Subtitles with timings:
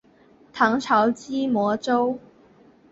[0.51, 2.17] 唐朝羁縻州。